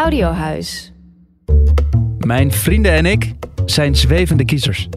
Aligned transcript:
Audiohuis. 0.00 0.92
Mijn 2.18 2.52
vrienden 2.52 2.92
en 2.92 3.06
ik 3.06 3.32
zijn 3.64 3.96
zwevende 3.96 4.44
kiezers. 4.44 4.88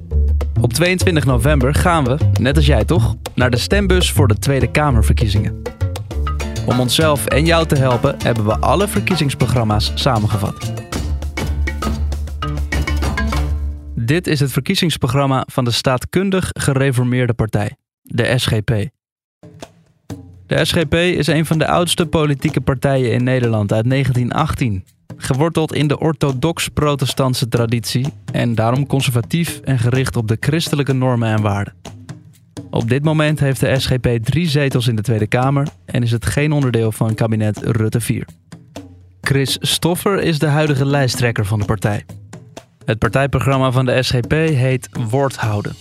Op 0.61 0.73
22 0.73 1.25
november 1.25 1.73
gaan 1.73 2.03
we, 2.03 2.17
net 2.39 2.55
als 2.55 2.65
jij 2.65 2.85
toch, 2.85 3.15
naar 3.35 3.49
de 3.49 3.57
stembus 3.57 4.11
voor 4.11 4.27
de 4.27 4.39
Tweede 4.39 4.71
Kamerverkiezingen. 4.71 5.61
Om 6.65 6.79
onszelf 6.79 7.25
en 7.25 7.45
jou 7.45 7.67
te 7.67 7.75
helpen 7.75 8.15
hebben 8.23 8.45
we 8.45 8.57
alle 8.57 8.87
verkiezingsprogramma's 8.87 9.91
samengevat. 9.95 10.73
Dit 13.95 14.27
is 14.27 14.39
het 14.39 14.51
verkiezingsprogramma 14.51 15.47
van 15.51 15.63
de 15.63 15.71
staatkundig 15.71 16.49
gereformeerde 16.53 17.33
partij, 17.33 17.75
de 18.01 18.37
SGP. 18.37 18.89
De 20.47 20.65
SGP 20.65 20.93
is 20.93 21.27
een 21.27 21.45
van 21.45 21.57
de 21.57 21.67
oudste 21.67 22.05
politieke 22.05 22.61
partijen 22.61 23.11
in 23.11 23.23
Nederland 23.23 23.73
uit 23.73 23.89
1918. 23.89 24.83
Geworteld 25.17 25.73
in 25.73 25.87
de 25.87 25.99
orthodox-protestantse 25.99 27.49
traditie 27.49 28.13
en 28.31 28.55
daarom 28.55 28.87
conservatief 28.87 29.59
en 29.59 29.79
gericht 29.79 30.15
op 30.15 30.27
de 30.27 30.37
christelijke 30.39 30.93
normen 30.93 31.29
en 31.29 31.41
waarden. 31.41 31.73
Op 32.69 32.89
dit 32.89 33.03
moment 33.03 33.39
heeft 33.39 33.59
de 33.59 33.79
SGP 33.79 34.07
drie 34.23 34.49
zetels 34.49 34.87
in 34.87 34.95
de 34.95 35.01
Tweede 35.01 35.27
Kamer 35.27 35.67
en 35.85 36.03
is 36.03 36.11
het 36.11 36.25
geen 36.25 36.51
onderdeel 36.51 36.91
van 36.91 37.15
kabinet 37.15 37.57
Rutte 37.57 38.01
4. 38.01 38.27
Chris 39.21 39.57
Stoffer 39.61 40.21
is 40.21 40.39
de 40.39 40.47
huidige 40.47 40.85
lijsttrekker 40.85 41.45
van 41.45 41.59
de 41.59 41.65
partij. 41.65 42.05
Het 42.85 42.99
partijprogramma 42.99 43.71
van 43.71 43.85
de 43.85 44.03
SGP 44.03 44.31
heet 44.31 44.89
Woord 45.09 45.35
houden. 45.35 45.75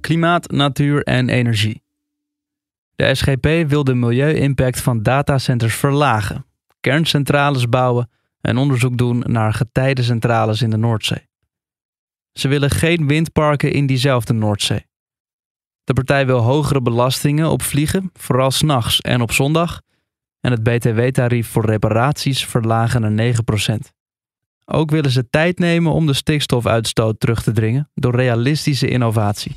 Klimaat, 0.00 0.50
natuur 0.50 1.02
en 1.02 1.28
energie. 1.28 1.83
De 2.96 3.14
SGP 3.14 3.68
wil 3.68 3.84
de 3.84 3.94
milieu-impact 3.94 4.80
van 4.80 5.02
datacenters 5.02 5.74
verlagen, 5.74 6.46
kerncentrales 6.80 7.68
bouwen 7.68 8.10
en 8.40 8.56
onderzoek 8.56 8.98
doen 8.98 9.24
naar 9.26 9.54
getijdencentrales 9.54 10.62
in 10.62 10.70
de 10.70 10.76
Noordzee. 10.76 11.28
Ze 12.32 12.48
willen 12.48 12.70
geen 12.70 13.06
windparken 13.06 13.72
in 13.72 13.86
diezelfde 13.86 14.32
Noordzee. 14.32 14.86
De 15.84 15.92
partij 15.92 16.26
wil 16.26 16.38
hogere 16.38 16.82
belastingen 16.82 17.50
op 17.50 17.62
vliegen, 17.62 18.10
vooral 18.12 18.50
s'nachts 18.50 19.00
en 19.00 19.20
op 19.20 19.32
zondag, 19.32 19.80
en 20.40 20.50
het 20.50 20.62
btw-tarief 20.62 21.48
voor 21.48 21.64
reparaties 21.64 22.46
verlagen 22.46 23.14
naar 23.14 23.34
9%. 23.70 23.74
Ook 24.64 24.90
willen 24.90 25.10
ze 25.10 25.30
tijd 25.30 25.58
nemen 25.58 25.92
om 25.92 26.06
de 26.06 26.12
stikstofuitstoot 26.12 27.20
terug 27.20 27.42
te 27.42 27.52
dringen 27.52 27.90
door 27.94 28.16
realistische 28.16 28.88
innovatie. 28.88 29.56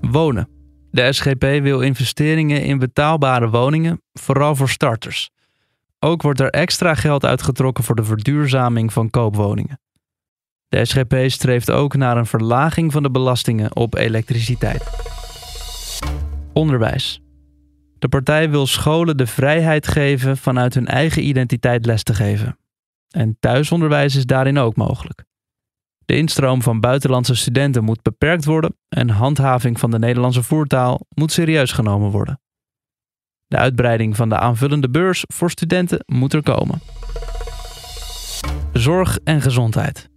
Wonen. 0.00 0.61
De 0.92 1.12
SGP 1.12 1.42
wil 1.42 1.80
investeringen 1.80 2.62
in 2.62 2.78
betaalbare 2.78 3.50
woningen, 3.50 4.02
vooral 4.12 4.56
voor 4.56 4.68
starters. 4.68 5.30
Ook 5.98 6.22
wordt 6.22 6.40
er 6.40 6.50
extra 6.50 6.94
geld 6.94 7.24
uitgetrokken 7.24 7.84
voor 7.84 7.94
de 7.94 8.04
verduurzaming 8.04 8.92
van 8.92 9.10
koopwoningen. 9.10 9.80
De 10.68 10.84
SGP 10.84 11.14
streeft 11.26 11.70
ook 11.70 11.96
naar 11.96 12.16
een 12.16 12.26
verlaging 12.26 12.92
van 12.92 13.02
de 13.02 13.10
belastingen 13.10 13.76
op 13.76 13.94
elektriciteit. 13.94 14.90
Onderwijs. 16.52 17.20
De 17.98 18.08
partij 18.08 18.50
wil 18.50 18.66
scholen 18.66 19.16
de 19.16 19.26
vrijheid 19.26 19.88
geven 19.88 20.36
vanuit 20.36 20.74
hun 20.74 20.86
eigen 20.86 21.26
identiteit 21.26 21.86
les 21.86 22.02
te 22.02 22.14
geven. 22.14 22.58
En 23.10 23.36
thuisonderwijs 23.40 24.16
is 24.16 24.26
daarin 24.26 24.58
ook 24.58 24.76
mogelijk. 24.76 25.24
De 26.04 26.16
instroom 26.16 26.62
van 26.62 26.80
buitenlandse 26.80 27.34
studenten 27.34 27.84
moet 27.84 28.02
beperkt 28.02 28.44
worden 28.44 28.76
en 28.88 29.08
handhaving 29.08 29.78
van 29.78 29.90
de 29.90 29.98
Nederlandse 29.98 30.42
voertaal 30.42 31.00
moet 31.14 31.32
serieus 31.32 31.72
genomen 31.72 32.10
worden. 32.10 32.40
De 33.46 33.56
uitbreiding 33.56 34.16
van 34.16 34.28
de 34.28 34.38
aanvullende 34.38 34.90
beurs 34.90 35.24
voor 35.34 35.50
studenten 35.50 36.04
moet 36.06 36.32
er 36.32 36.42
komen. 36.42 36.80
Zorg 38.72 39.18
en 39.24 39.40
gezondheid. 39.40 40.10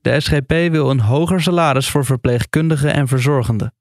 De 0.00 0.20
SGP 0.20 0.48
wil 0.48 0.90
een 0.90 1.00
hoger 1.00 1.42
salaris 1.42 1.90
voor 1.90 2.04
verpleegkundigen 2.04 2.92
en 2.92 3.08
verzorgenden. 3.08 3.74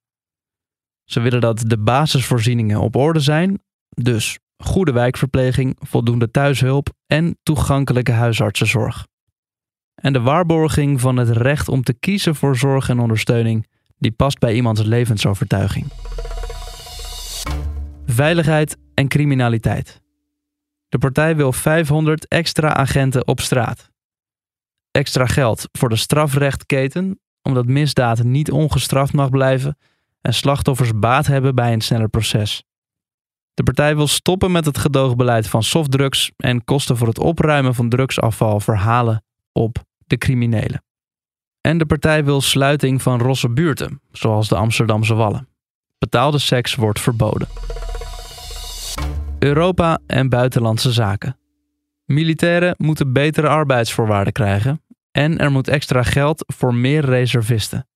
Ze 1.04 1.20
willen 1.20 1.42
dat 1.42 1.64
de 1.66 1.78
basisvoorzieningen 1.78 2.80
op 2.80 2.96
orde 2.96 3.20
zijn, 3.20 3.64
dus 3.90 4.40
goede 4.58 4.92
wijkverpleging, 4.92 5.78
voldoende 5.80 6.32
thuishulp 6.32 6.90
en 7.06 7.38
toegankelijke 7.44 8.12
huisartsenzorg. 8.12 9.08
En 10.02 10.14
de 10.14 10.22
waarborging 10.22 11.02
van 11.02 11.18
het 11.18 11.30
recht 11.30 11.68
om 11.68 11.84
te 11.84 11.94
kiezen 11.94 12.36
voor 12.36 12.58
zorg 12.58 12.90
en 12.90 13.00
ondersteuning 13.00 13.68
die 13.98 14.12
past 14.12 14.40
bij 14.40 14.54
iemands 14.54 14.84
levensovertuiging. 14.84 15.88
Veiligheid 18.06 18.78
en 18.94 19.08
criminaliteit. 19.08 20.02
De 20.90 20.98
partij 20.98 21.36
wil 21.36 21.52
500 21.52 22.28
extra 22.28 22.74
agenten 22.74 23.28
op 23.28 23.40
straat. 23.40 23.90
Extra 24.92 25.26
geld 25.26 25.68
voor 25.72 25.90
de 25.90 25.96
strafrechtketen, 25.96 27.20
omdat 27.42 27.66
misdaad 27.66 28.24
niet 28.24 28.52
ongestraft 28.52 29.14
mag 29.14 29.30
blijven 29.30 29.78
en 30.22 30.34
slachtoffers 30.34 30.92
baat 30.96 31.28
hebben 31.28 31.56
bij 31.56 31.74
een 31.74 31.82
sneller 31.82 32.10
proces. 32.10 32.64
De 33.54 33.64
partij 33.64 33.96
wil 33.96 34.08
stoppen 34.08 34.52
met 34.52 34.66
het 34.66 34.78
gedoogbeleid 34.78 35.48
van 35.48 35.64
softdrugs 35.64 36.32
en 36.38 36.64
kosten 36.64 36.98
voor 36.98 37.08
het 37.08 37.20
opruimen 37.20 37.76
van 37.76 37.90
drugsafval 37.90 38.60
verhalen 38.60 39.24
op 39.52 39.88
de 40.10 40.18
criminelen. 40.18 40.84
En 41.62 41.78
de 41.78 41.86
partij 41.86 42.24
wil 42.26 42.42
sluiting 42.42 43.02
van 43.02 43.22
rosse 43.22 43.50
buurten, 43.50 44.02
zoals 44.12 44.48
de 44.48 44.56
Amsterdamse 44.56 45.14
Wallen. 45.14 45.48
Betaalde 45.98 46.40
seks 46.40 46.76
wordt 46.76 47.00
verboden. 47.00 47.48
Europa 49.40 50.00
en 50.08 50.30
buitenlandse 50.30 50.92
zaken. 50.92 51.38
Militairen 52.06 52.76
moeten 52.78 53.14
betere 53.14 53.48
arbeidsvoorwaarden 53.48 54.34
krijgen 54.34 54.82
en 55.12 55.38
er 55.38 55.52
moet 55.52 55.68
extra 55.68 56.04
geld 56.04 56.44
voor 56.48 56.76
meer 56.76 57.06
reservisten. 57.06 57.88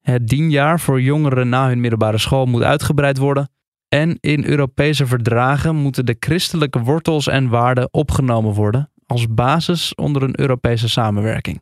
Het 0.00 0.28
dienjaar 0.28 0.80
voor 0.80 1.00
jongeren 1.00 1.48
na 1.48 1.68
hun 1.68 1.80
middelbare 1.80 2.18
school 2.18 2.46
moet 2.46 2.62
uitgebreid 2.62 3.18
worden 3.18 3.50
en 3.88 4.16
in 4.20 4.44
Europese 4.44 5.06
verdragen 5.06 5.76
moeten 5.76 6.06
de 6.06 6.16
christelijke 6.20 6.80
wortels 6.80 7.26
en 7.26 7.48
waarden 7.48 7.88
opgenomen 7.90 8.52
worden 8.52 8.90
als 9.08 9.26
basis 9.34 9.94
onder 9.94 10.22
een 10.22 10.40
Europese 10.40 10.88
samenwerking. 10.88 11.60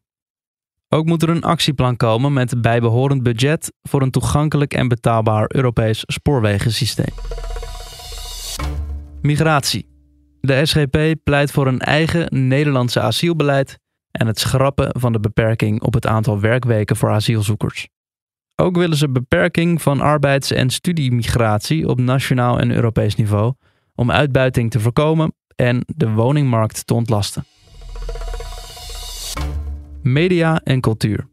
Ook 0.88 1.06
moet 1.06 1.22
er 1.22 1.28
een 1.28 1.42
actieplan 1.42 1.96
komen 1.96 2.32
met 2.32 2.60
bijbehorend 2.62 3.22
budget 3.22 3.72
voor 3.82 4.02
een 4.02 4.10
toegankelijk 4.10 4.74
en 4.74 4.88
betaalbaar 4.88 5.44
Europees 5.54 6.02
spoorwegensysteem. 6.06 7.14
Migratie. 9.20 9.88
De 10.40 10.66
SGP 10.66 11.14
pleit 11.24 11.50
voor 11.50 11.66
een 11.66 11.80
eigen 11.80 12.48
Nederlandse 12.48 13.00
asielbeleid 13.00 13.78
en 14.10 14.26
het 14.26 14.38
schrappen 14.38 15.00
van 15.00 15.12
de 15.12 15.20
beperking 15.20 15.82
op 15.82 15.94
het 15.94 16.06
aantal 16.06 16.40
werkweken 16.40 16.96
voor 16.96 17.10
asielzoekers. 17.10 17.88
Ook 18.54 18.76
willen 18.76 18.96
ze 18.96 19.08
beperking 19.08 19.82
van 19.82 20.00
arbeids- 20.00 20.50
en 20.50 20.70
studiemigratie 20.70 21.88
op 21.88 22.00
nationaal 22.00 22.60
en 22.60 22.70
Europees 22.70 23.14
niveau 23.14 23.54
om 23.94 24.10
uitbuiting 24.10 24.70
te 24.70 24.80
voorkomen 24.80 25.34
en 25.56 25.84
de 25.86 26.10
woningmarkt 26.10 26.86
te 26.86 26.94
ontlasten. 26.94 27.44
Media 30.02 30.60
en 30.64 30.80
cultuur. 30.80 31.28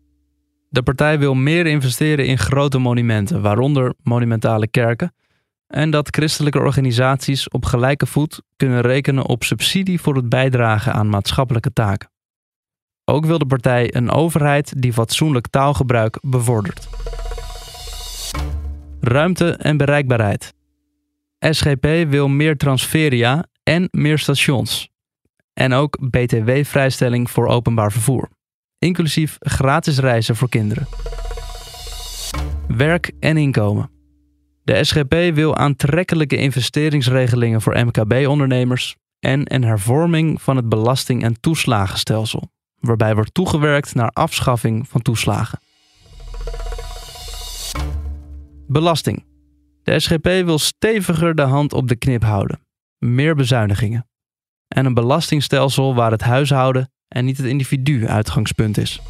De 0.70 0.84
partij 0.84 1.20
wil 1.20 1.34
meer 1.34 1.66
investeren 1.66 2.26
in 2.26 2.38
grote 2.38 2.78
monumenten, 2.78 3.42
waaronder 3.42 3.94
monumentale 4.04 4.68
kerken, 4.68 5.14
en 5.68 5.90
dat 5.90 6.16
christelijke 6.16 6.60
organisaties 6.60 7.50
op 7.50 7.66
gelijke 7.66 8.06
voet 8.06 8.42
kunnen 8.58 8.82
rekenen 8.82 9.26
op 9.26 9.44
subsidie 9.44 10.02
voor 10.02 10.16
het 10.16 10.30
bijdragen 10.30 10.94
aan 10.94 11.10
maatschappelijke 11.10 11.74
taken. 11.74 12.12
Ook 13.06 13.26
wil 13.26 13.38
de 13.38 13.46
partij 13.46 13.96
een 13.96 14.12
overheid 14.12 14.82
die 14.82 14.94
fatsoenlijk 14.94 15.48
taalgebruik 15.48 16.18
bevordert. 16.22 16.88
Ruimte 19.00 19.52
en 19.52 19.78
bereikbaarheid. 19.78 20.54
SGP 21.40 21.88
wil 22.10 22.28
meer 22.28 22.58
transferia 22.58 23.46
en 23.64 23.88
meer 23.92 24.20
stations. 24.20 24.90
En 25.54 25.74
ook 25.74 26.10
BTW-vrijstelling 26.10 27.32
voor 27.32 27.48
openbaar 27.48 27.92
vervoer. 27.92 28.30
Inclusief 28.80 29.38
gratis 29.40 30.00
reizen 30.00 30.36
voor 30.36 30.50
kinderen. 30.50 30.88
Werk 32.68 33.12
en 33.20 33.38
inkomen. 33.38 33.92
De 34.64 34.84
SGP 34.84 35.14
wil 35.34 35.56
aantrekkelijke 35.56 36.38
investeringsregelingen 36.38 37.62
voor 37.62 37.86
MKB-ondernemers 37.86 38.96
en 39.20 39.54
een 39.54 39.64
hervorming 39.64 40.42
van 40.42 40.56
het 40.56 40.70
belasting- 40.70 41.24
en 41.24 41.40
toeslagenstelsel, 41.40 42.52
waarbij 42.80 43.16
wordt 43.16 43.34
toegewerkt 43.34 43.96
naar 43.96 44.10
afschaffing 44.10 44.88
van 44.90 45.02
toeslagen. 45.02 45.60
Belasting. 48.68 49.26
De 49.84 50.00
SGP 50.00 50.24
wil 50.24 50.60
steviger 50.60 51.36
de 51.36 51.42
hand 51.42 51.74
op 51.74 51.88
de 51.88 51.96
knip 51.96 52.24
houden, 52.24 52.60
meer 53.04 53.36
bezuinigingen 53.36 54.08
en 54.68 54.86
een 54.86 54.94
belastingstelsel 54.94 55.96
waar 55.96 56.12
het 56.12 56.22
huishouden 56.22 56.92
en 57.08 57.26
niet 57.26 57.38
het 57.38 57.46
individu 57.46 58.08
uitgangspunt 58.08 58.78
is. 58.78 59.02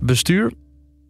Bestuur. 0.00 0.52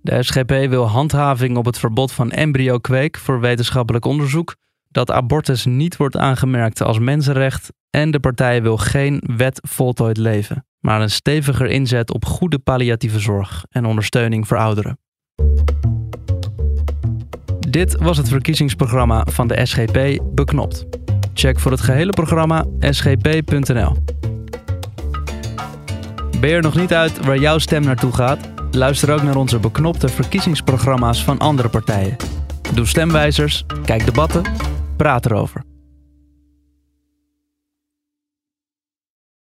De 0.00 0.22
SGP 0.22 0.50
wil 0.50 0.88
handhaving 0.88 1.56
op 1.56 1.64
het 1.64 1.78
verbod 1.78 2.12
van 2.12 2.30
embryo-kweek 2.30 3.18
voor 3.18 3.40
wetenschappelijk 3.40 4.04
onderzoek, 4.04 4.56
dat 4.88 5.10
abortus 5.10 5.64
niet 5.64 5.96
wordt 5.96 6.16
aangemerkt 6.16 6.82
als 6.82 6.98
mensenrecht 6.98 7.72
en 7.90 8.10
de 8.10 8.20
partij 8.20 8.62
wil 8.62 8.76
geen 8.76 9.22
wet 9.36 9.60
voltooid 9.68 10.16
leven, 10.16 10.66
maar 10.78 11.00
een 11.00 11.10
steviger 11.10 11.66
inzet 11.66 12.12
op 12.12 12.24
goede 12.24 12.58
palliatieve 12.58 13.18
zorg 13.18 13.64
en 13.68 13.84
ondersteuning 13.84 14.48
voor 14.48 14.56
ouderen. 14.56 14.98
Dit 17.72 17.96
was 17.98 18.16
het 18.16 18.28
verkiezingsprogramma 18.28 19.26
van 19.30 19.48
de 19.48 19.66
SGP 19.66 20.22
Beknopt. 20.34 20.86
Check 21.34 21.60
voor 21.60 21.70
het 21.70 21.80
gehele 21.80 22.10
programma 22.10 22.64
sgp.nl. 22.80 23.96
Ben 26.40 26.62
nog 26.62 26.74
niet 26.74 26.94
uit 26.94 27.24
waar 27.24 27.38
jouw 27.38 27.58
stem 27.58 27.82
naartoe 27.82 28.12
gaat? 28.12 28.38
Luister 28.70 29.12
ook 29.12 29.22
naar 29.22 29.36
onze 29.36 29.58
beknopte 29.58 30.08
verkiezingsprogramma's 30.08 31.24
van 31.24 31.38
andere 31.38 31.68
partijen. 31.68 32.16
Doe 32.74 32.86
stemwijzers, 32.86 33.64
kijk 33.84 34.04
debatten, 34.04 34.42
praat 34.96 35.26
erover. 35.26 35.71